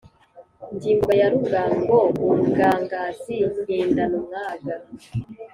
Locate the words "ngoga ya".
0.95-1.27